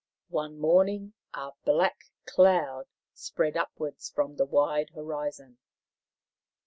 [0.29, 5.59] One morning a black cloud spread upwards from the wide horizon.